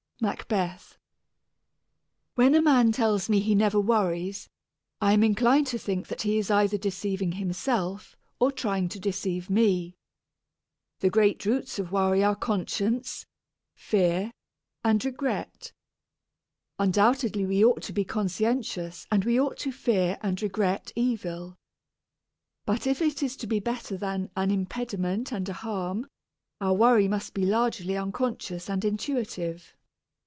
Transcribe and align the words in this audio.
MACBETH. 0.23 0.99
When 2.35 2.53
a 2.53 2.61
man 2.61 2.91
tells 2.91 3.27
me 3.27 3.39
he 3.39 3.55
never 3.55 3.79
worries, 3.79 4.47
I 5.01 5.13
am 5.13 5.23
inclined 5.23 5.65
to 5.73 5.79
think 5.79 6.09
that 6.09 6.21
he 6.21 6.37
is 6.37 6.51
either 6.51 6.77
deceiving 6.77 7.31
himself 7.31 8.15
or 8.39 8.51
trying 8.51 8.87
to 8.89 8.99
deceive 8.99 9.49
me. 9.49 9.95
The 10.99 11.09
great 11.09 11.43
roots 11.43 11.79
of 11.79 11.91
worry 11.91 12.23
are 12.23 12.35
conscience, 12.35 13.25
fear, 13.73 14.31
and 14.85 15.03
regret. 15.03 15.71
Undoubtedly 16.77 17.43
we 17.47 17.65
ought 17.65 17.81
to 17.81 17.91
be 17.91 18.05
conscientious 18.05 19.07
and 19.09 19.25
we 19.25 19.39
ought 19.41 19.57
to 19.57 19.71
fear 19.71 20.19
and 20.21 20.39
regret 20.39 20.91
evil. 20.95 21.55
But 22.67 22.85
if 22.85 23.01
it 23.01 23.23
is 23.23 23.35
to 23.37 23.47
be 23.47 23.59
better 23.59 23.97
than 23.97 24.29
an 24.37 24.51
impediment 24.51 25.31
and 25.31 25.49
a 25.49 25.53
harm, 25.53 26.05
our 26.59 26.75
worry 26.75 27.07
must 27.07 27.33
be 27.33 27.43
largely 27.43 27.97
unconscious, 27.97 28.69
and 28.69 28.85
intuitive. 28.85 29.75